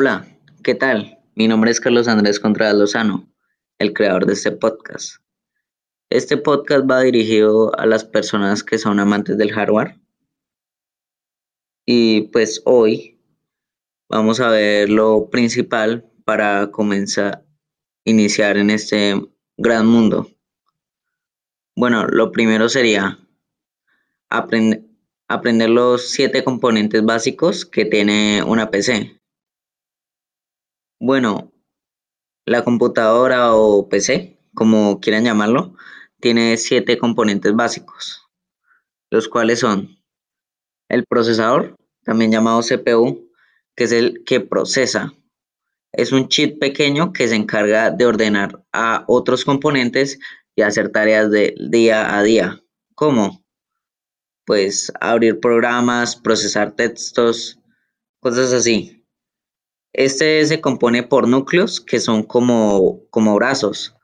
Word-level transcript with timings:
Hola, 0.00 0.28
¿qué 0.62 0.76
tal? 0.76 1.18
Mi 1.34 1.48
nombre 1.48 1.72
es 1.72 1.80
Carlos 1.80 2.06
Andrés 2.06 2.38
Contreras 2.38 2.76
Lozano, 2.76 3.28
el 3.80 3.92
creador 3.92 4.26
de 4.26 4.34
este 4.34 4.52
podcast. 4.52 5.16
Este 6.08 6.36
podcast 6.36 6.88
va 6.88 7.00
dirigido 7.00 7.76
a 7.76 7.84
las 7.84 8.04
personas 8.04 8.62
que 8.62 8.78
son 8.78 9.00
amantes 9.00 9.36
del 9.36 9.50
hardware. 9.50 9.98
Y 11.84 12.28
pues 12.28 12.62
hoy 12.64 13.20
vamos 14.08 14.38
a 14.38 14.50
ver 14.50 14.88
lo 14.88 15.30
principal 15.30 16.08
para 16.24 16.70
comenzar 16.70 17.34
a 17.34 17.44
iniciar 18.04 18.56
en 18.56 18.70
este 18.70 19.20
gran 19.56 19.84
mundo. 19.84 20.30
Bueno, 21.74 22.06
lo 22.06 22.30
primero 22.30 22.68
sería 22.68 23.18
aprender 24.28 25.70
los 25.70 26.08
siete 26.08 26.44
componentes 26.44 27.04
básicos 27.04 27.66
que 27.66 27.84
tiene 27.84 28.44
una 28.44 28.70
PC. 28.70 29.17
Bueno, 31.00 31.52
la 32.44 32.64
computadora 32.64 33.54
o 33.54 33.88
PC, 33.88 34.36
como 34.52 34.98
quieran 34.98 35.24
llamarlo, 35.24 35.76
tiene 36.18 36.56
siete 36.56 36.98
componentes 36.98 37.54
básicos, 37.54 38.28
los 39.08 39.28
cuales 39.28 39.60
son 39.60 39.96
el 40.88 41.04
procesador, 41.06 41.76
también 42.02 42.32
llamado 42.32 42.62
CPU, 42.62 43.30
que 43.76 43.84
es 43.84 43.92
el 43.92 44.24
que 44.24 44.40
procesa. 44.40 45.14
Es 45.92 46.10
un 46.10 46.26
chip 46.28 46.58
pequeño 46.58 47.12
que 47.12 47.28
se 47.28 47.36
encarga 47.36 47.92
de 47.92 48.04
ordenar 48.04 48.64
a 48.72 49.04
otros 49.06 49.44
componentes 49.44 50.18
y 50.56 50.62
hacer 50.62 50.90
tareas 50.90 51.30
de 51.30 51.54
día 51.70 52.16
a 52.18 52.24
día, 52.24 52.60
como 52.96 53.44
pues 54.44 54.92
abrir 55.00 55.38
programas, 55.38 56.16
procesar 56.16 56.74
textos, 56.74 57.60
cosas 58.18 58.52
así. 58.52 58.97
Este 59.98 60.46
se 60.46 60.60
compone 60.60 61.02
por 61.02 61.26
núcleos 61.26 61.80
que 61.80 61.98
son 61.98 62.22
como, 62.22 63.00
como 63.10 63.34
brazos. 63.34 63.96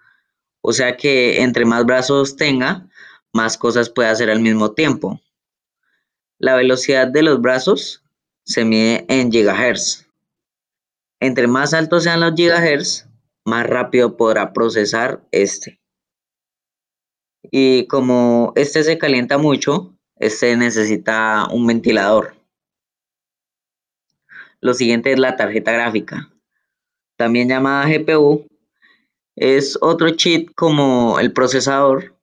O 0.60 0.72
sea 0.72 0.96
que 0.96 1.40
entre 1.40 1.64
más 1.64 1.86
brazos 1.86 2.34
tenga, 2.34 2.88
más 3.32 3.56
cosas 3.56 3.90
puede 3.90 4.08
hacer 4.08 4.28
al 4.28 4.40
mismo 4.40 4.72
tiempo. 4.72 5.20
La 6.40 6.56
velocidad 6.56 7.06
de 7.06 7.22
los 7.22 7.40
brazos 7.40 8.02
se 8.42 8.64
mide 8.64 9.04
en 9.08 9.30
gigahertz. 9.30 10.08
Entre 11.20 11.46
más 11.46 11.72
altos 11.72 12.02
sean 12.02 12.18
los 12.18 12.34
gigahertz, 12.34 13.06
más 13.44 13.64
rápido 13.64 14.16
podrá 14.16 14.52
procesar 14.52 15.22
este. 15.30 15.80
Y 17.40 17.86
como 17.86 18.52
este 18.56 18.82
se 18.82 18.98
calienta 18.98 19.38
mucho, 19.38 19.96
este 20.16 20.56
necesita 20.56 21.46
un 21.52 21.68
ventilador. 21.68 22.34
Lo 24.64 24.72
siguiente 24.72 25.12
es 25.12 25.18
la 25.18 25.36
tarjeta 25.36 25.72
gráfica, 25.72 26.32
también 27.18 27.50
llamada 27.50 27.86
GPU. 27.86 28.46
Es 29.36 29.76
otro 29.82 30.08
chip 30.16 30.52
como 30.54 31.20
el 31.20 31.34
procesador, 31.34 32.18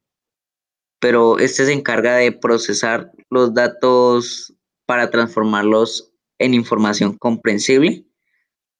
pero 0.99 1.37
este 1.37 1.67
se 1.67 1.73
encarga 1.73 2.15
de 2.15 2.31
procesar 2.31 3.11
los 3.29 3.53
datos 3.53 4.55
para 4.87 5.11
transformarlos 5.11 6.15
en 6.39 6.55
información 6.55 7.15
comprensible 7.15 8.07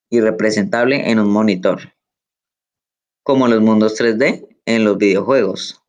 y 0.10 0.22
representable 0.22 1.12
en 1.12 1.20
un 1.20 1.30
monitor, 1.30 1.94
como 3.22 3.48
los 3.48 3.62
mundos 3.62 3.96
3D 3.96 4.58
en 4.66 4.86
los 4.86 4.98
videojuegos. 4.98 5.84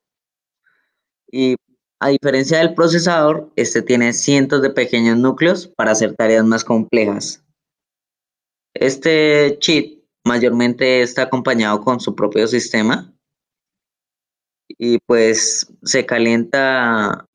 Y 1.26 1.56
a 2.00 2.10
diferencia 2.10 2.58
del 2.58 2.74
procesador, 2.74 3.50
este 3.56 3.80
tiene 3.80 4.12
cientos 4.12 4.60
de 4.60 4.68
pequeños 4.68 5.16
núcleos 5.16 5.68
para 5.68 5.92
hacer 5.92 6.14
tareas 6.14 6.44
más 6.44 6.64
complejas. 6.64 7.42
Este 8.74 9.58
chip 9.58 10.04
mayormente 10.24 11.02
está 11.02 11.22
acompañado 11.22 11.80
con 11.80 12.00
su 12.00 12.14
propio 12.14 12.46
sistema 12.46 13.12
y 14.68 14.98
pues 15.06 15.72
se 15.82 16.06
calienta 16.06 17.26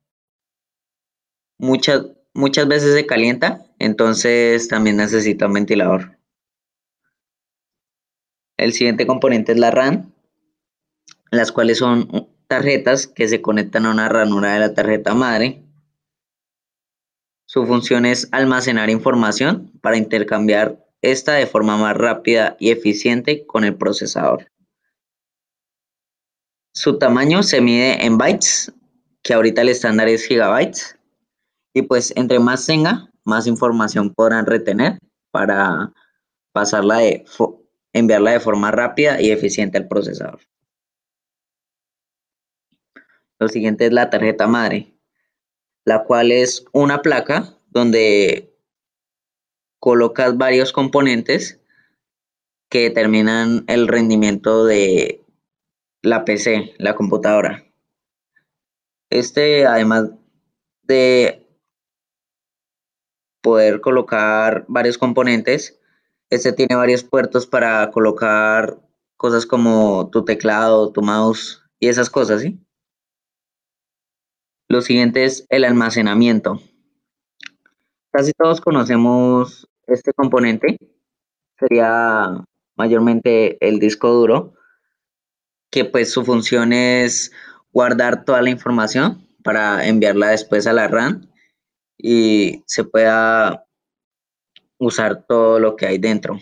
muchas 1.59 2.05
muchas 2.37 2.67
veces 2.67 2.93
se 2.93 3.07
calienta, 3.07 3.65
entonces 3.79 4.67
también 4.67 4.97
necesita 4.97 5.47
un 5.47 5.53
ventilador. 5.53 6.19
El 8.57 8.73
siguiente 8.73 9.07
componente 9.07 9.53
es 9.53 9.57
la 9.57 9.71
RAM, 9.71 10.13
las 11.31 11.51
cuales 11.51 11.79
son 11.79 12.29
tarjetas 12.47 13.07
que 13.07 13.27
se 13.27 13.41
conectan 13.41 13.87
a 13.87 13.91
una 13.91 14.07
ranura 14.07 14.53
de 14.53 14.59
la 14.59 14.73
tarjeta 14.75 15.15
madre. 15.15 15.63
Su 17.47 17.65
función 17.65 18.05
es 18.05 18.29
almacenar 18.31 18.91
información 18.91 19.71
para 19.81 19.97
intercambiar 19.97 20.86
esta 21.01 21.33
de 21.33 21.47
forma 21.47 21.77
más 21.77 21.95
rápida 21.95 22.55
y 22.59 22.71
eficiente 22.71 23.45
con 23.45 23.63
el 23.63 23.75
procesador. 23.75 24.51
Su 26.73 26.97
tamaño 26.99 27.43
se 27.43 27.61
mide 27.61 28.05
en 28.05 28.17
bytes, 28.17 28.71
que 29.23 29.33
ahorita 29.33 29.61
el 29.61 29.69
estándar 29.69 30.07
es 30.07 30.25
gigabytes. 30.25 30.97
Y 31.73 31.81
pues 31.83 32.13
entre 32.15 32.39
más 32.39 32.65
tenga, 32.65 33.09
más 33.23 33.47
información 33.47 34.13
podrán 34.13 34.45
retener 34.45 34.99
para 35.31 35.91
pasarla 36.51 36.99
de 36.99 37.25
enviarla 37.93 38.31
de 38.31 38.39
forma 38.39 38.71
rápida 38.71 39.21
y 39.21 39.31
eficiente 39.31 39.77
al 39.77 39.87
procesador. 39.87 40.39
Lo 43.39 43.47
siguiente 43.47 43.85
es 43.85 43.93
la 43.93 44.09
tarjeta 44.09 44.47
madre, 44.47 44.93
la 45.85 46.03
cual 46.03 46.31
es 46.31 46.65
una 46.73 47.01
placa 47.01 47.53
donde 47.67 48.56
colocas 49.79 50.37
varios 50.37 50.73
componentes 50.73 51.61
que 52.69 52.83
determinan 52.83 53.63
el 53.67 53.87
rendimiento 53.87 54.65
de 54.65 55.25
la 56.01 56.25
PC, 56.25 56.73
la 56.77 56.95
computadora. 56.95 57.63
Este, 59.09 59.65
además 59.65 60.11
de 60.83 61.47
poder 63.41 63.79
colocar 63.81 64.65
varios 64.67 64.97
componentes, 64.97 65.79
este 66.29 66.51
tiene 66.51 66.75
varios 66.75 67.03
puertos 67.03 67.47
para 67.47 67.89
colocar 67.91 68.81
cosas 69.15 69.45
como 69.45 70.09
tu 70.11 70.25
teclado, 70.25 70.91
tu 70.91 71.01
mouse 71.01 71.63
y 71.79 71.87
esas 71.87 72.09
cosas, 72.09 72.41
¿sí? 72.41 72.59
Lo 74.69 74.81
siguiente 74.81 75.23
es 75.23 75.45
el 75.49 75.63
almacenamiento. 75.63 76.61
Casi 78.17 78.31
todos 78.31 78.59
conocemos 78.61 79.69
este 79.85 80.11
componente. 80.11 80.75
Sería 81.59 82.43
mayormente 82.75 83.63
el 83.63 83.77
disco 83.77 84.09
duro, 84.09 84.55
que 85.69 85.85
pues 85.85 86.13
su 86.13 86.25
función 86.25 86.73
es 86.73 87.31
guardar 87.71 88.25
toda 88.25 88.41
la 88.41 88.49
información 88.49 89.23
para 89.43 89.87
enviarla 89.87 90.29
después 90.29 90.65
a 90.65 90.73
la 90.73 90.87
RAM 90.87 91.29
y 91.95 92.63
se 92.65 92.83
pueda 92.85 93.67
usar 94.79 95.27
todo 95.27 95.59
lo 95.59 95.75
que 95.75 95.85
hay 95.85 95.99
dentro. 95.99 96.39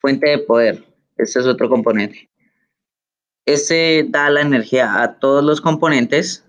Fuente 0.00 0.30
de 0.30 0.38
poder. 0.38 0.84
Este 1.16 1.38
es 1.38 1.46
otro 1.46 1.68
componente. 1.68 2.28
Este 3.44 4.04
da 4.08 4.30
la 4.30 4.40
energía 4.40 5.00
a 5.00 5.20
todos 5.20 5.44
los 5.44 5.60
componentes 5.60 6.45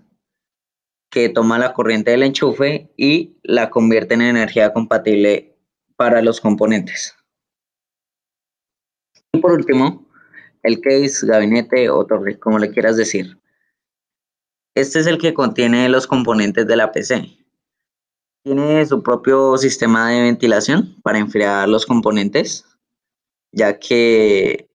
que 1.10 1.28
toma 1.28 1.58
la 1.58 1.72
corriente 1.72 2.10
del 2.10 2.22
enchufe 2.22 2.92
y 2.96 3.38
la 3.42 3.70
convierte 3.70 4.14
en 4.14 4.22
energía 4.22 4.72
compatible 4.72 5.56
para 5.96 6.22
los 6.22 6.40
componentes. 6.40 7.16
Y 9.32 9.38
por 9.40 9.52
último, 9.52 10.06
el 10.62 10.80
case, 10.80 11.26
gabinete 11.26 11.90
o 11.90 12.04
torre, 12.06 12.38
como 12.38 12.58
le 12.58 12.70
quieras 12.70 12.96
decir. 12.96 13.38
Este 14.74 15.00
es 15.00 15.06
el 15.06 15.18
que 15.18 15.34
contiene 15.34 15.88
los 15.88 16.06
componentes 16.06 16.66
de 16.66 16.76
la 16.76 16.92
PC. 16.92 17.36
Tiene 18.44 18.86
su 18.86 19.02
propio 19.02 19.56
sistema 19.58 20.10
de 20.10 20.22
ventilación 20.22 20.96
para 21.02 21.18
enfriar 21.18 21.68
los 21.68 21.84
componentes, 21.84 22.64
ya 23.52 23.78
que 23.78 24.68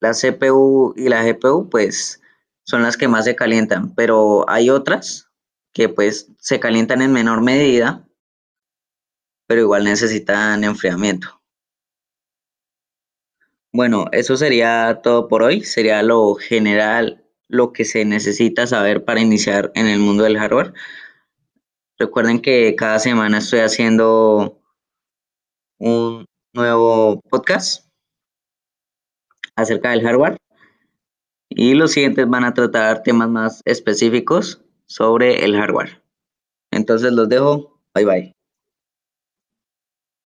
la 0.00 0.12
CPU 0.12 0.94
y 0.96 1.08
la 1.08 1.22
GPU 1.22 1.68
pues 1.68 2.20
son 2.64 2.82
las 2.82 2.96
que 2.96 3.08
más 3.08 3.24
se 3.24 3.36
calientan, 3.36 3.94
pero 3.94 4.48
hay 4.48 4.70
otras 4.70 5.31
que 5.72 5.88
pues 5.88 6.28
se 6.38 6.60
calientan 6.60 7.02
en 7.02 7.12
menor 7.12 7.42
medida, 7.42 8.06
pero 9.46 9.62
igual 9.62 9.84
necesitan 9.84 10.64
enfriamiento. 10.64 11.42
Bueno, 13.72 14.06
eso 14.12 14.36
sería 14.36 15.00
todo 15.02 15.28
por 15.28 15.42
hoy, 15.42 15.62
sería 15.64 16.02
lo 16.02 16.34
general, 16.34 17.24
lo 17.48 17.72
que 17.72 17.86
se 17.86 18.04
necesita 18.04 18.66
saber 18.66 19.04
para 19.04 19.20
iniciar 19.20 19.72
en 19.74 19.86
el 19.86 19.98
mundo 19.98 20.24
del 20.24 20.38
hardware. 20.38 20.74
Recuerden 21.98 22.42
que 22.42 22.74
cada 22.76 22.98
semana 22.98 23.38
estoy 23.38 23.60
haciendo 23.60 24.60
un 25.78 26.26
nuevo 26.54 27.20
podcast 27.30 27.86
acerca 29.56 29.90
del 29.90 30.02
hardware. 30.02 30.36
Y 31.48 31.74
los 31.74 31.92
siguientes 31.92 32.28
van 32.28 32.44
a 32.44 32.54
tratar 32.54 33.02
temas 33.02 33.28
más 33.28 33.60
específicos 33.64 34.61
sobre 34.92 35.44
el 35.44 35.56
hardware. 35.56 36.02
Entonces 36.70 37.12
los 37.12 37.28
dejo. 37.28 37.80
Bye 37.94 38.04
bye. 38.04 38.36